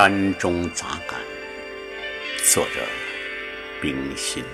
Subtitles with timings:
[0.00, 1.18] 山中杂感。
[2.44, 2.80] 作者：
[3.82, 4.44] 冰心。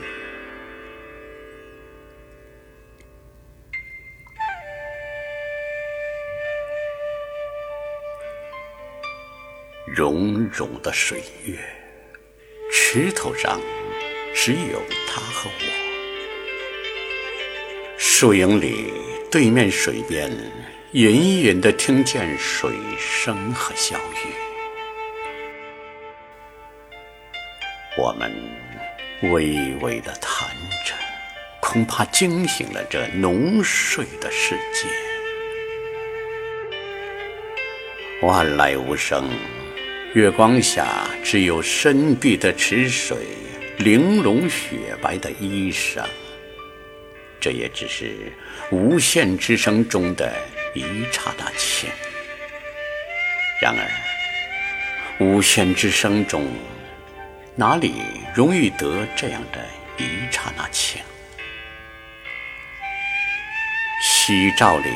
[9.86, 11.58] 融融的水月，
[12.72, 13.60] 池头上
[14.34, 15.66] 只有他和我。
[17.98, 18.90] 树影里，
[19.30, 20.32] 对面水边，
[20.92, 24.53] 隐隐的听见水声和笑语。
[27.96, 28.32] 我们
[29.32, 30.48] 微微的弹
[30.84, 30.94] 着，
[31.60, 34.88] 恐怕惊醒了这浓睡的世界。
[38.26, 39.30] 万籁无声。
[40.14, 43.16] 月光下，只有深碧的池水，
[43.78, 46.04] 玲珑雪白的衣裳。
[47.40, 48.32] 这也只是
[48.70, 50.32] 无限之声中的
[50.74, 51.88] 一刹那情。
[53.60, 53.86] 然而，
[55.18, 56.46] 无限之声中，
[57.56, 57.94] 哪里
[58.34, 59.60] 容易得这样的
[59.96, 61.00] 一刹那情？
[64.02, 64.90] 夕照里，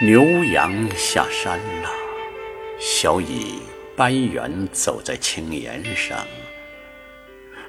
[0.00, 1.90] 牛羊下山了，
[2.78, 3.60] 小蚁
[3.96, 6.24] 搬圆走在青岩上，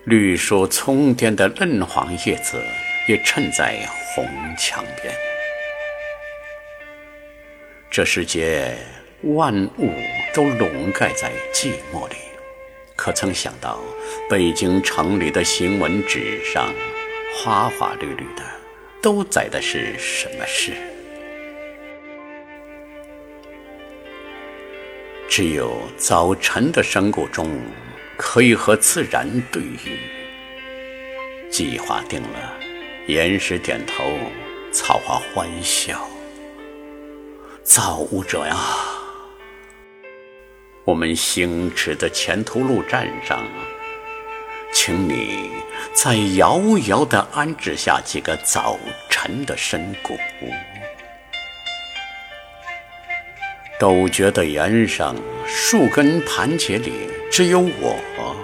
[0.03, 2.63] 绿树葱颠的嫩黄叶子
[3.07, 4.23] 也衬在红
[4.55, 5.11] 墙边。
[7.89, 8.77] 这世界
[9.23, 9.91] 万物
[10.31, 12.15] 都笼盖在寂寞里，
[12.97, 13.79] 可曾想到
[14.27, 16.73] 北京城里的行文纸上，
[17.33, 18.43] 花花绿绿的，
[19.01, 20.73] 都载的是什么事？
[25.29, 27.61] 只有早晨的山谷中，
[28.17, 29.99] 可以和自然对语。
[31.51, 32.53] 计划定了，
[33.05, 34.03] 岩石点头，
[34.71, 36.09] 草花欢笑。
[37.63, 38.57] 造物者呀，
[40.87, 43.45] 我们行驰的前途路站上，
[44.73, 45.49] 请你
[45.93, 48.79] 再遥遥地安置下几个早
[49.09, 50.17] 晨的深谷。
[53.77, 55.13] 陡绝的岩上，
[55.45, 56.93] 树根盘结里，
[57.29, 58.37] 只有我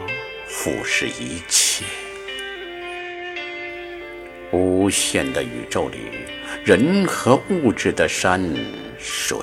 [0.45, 1.85] 俯视一切。
[4.51, 5.97] 无限的宇宙里，
[6.65, 8.43] 人和物质的山
[8.99, 9.37] 水、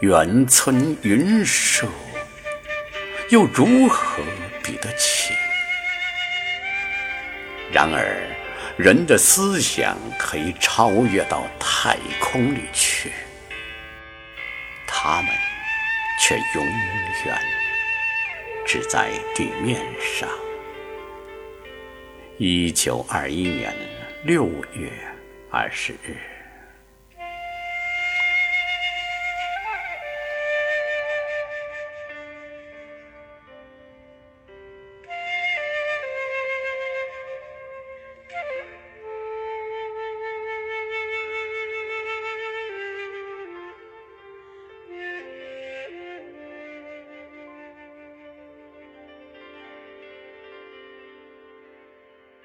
[0.00, 1.86] 远村云社，
[3.30, 4.22] 又如何
[4.62, 5.32] 比得起？
[7.72, 8.20] 然而，
[8.76, 13.12] 人的思想可以超越到太空里去。
[14.86, 15.30] 他们
[16.20, 16.66] 却永
[17.24, 17.38] 远
[18.66, 20.28] 只在地面上。
[22.36, 23.72] 一九二一年
[24.24, 24.90] 六月
[25.50, 26.33] 二十日。